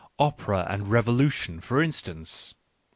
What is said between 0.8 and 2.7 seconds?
re volution, for instance.